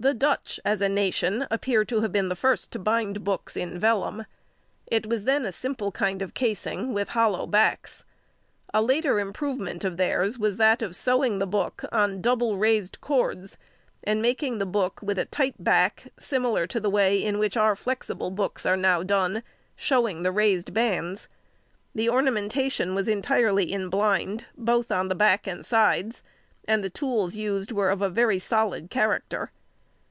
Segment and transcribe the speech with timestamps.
[0.00, 3.76] _—The Dutch, as a nation, appear to have been the first to bind books in
[3.76, 4.26] vellum.
[4.86, 8.04] It was then a simple kind of casing, with hollow backs.
[8.72, 13.58] A later improvement of theirs was that of sewing the book on double raised cords,
[14.04, 17.74] and making the book with a tight back, similar to the way in which our
[17.74, 19.42] flexible books are now done,
[19.74, 21.26] showing the raised bands.
[21.92, 26.22] The ornamentation was entirely in blind, both on the back and sides,
[26.68, 29.50] and the tools used were of a very solid character.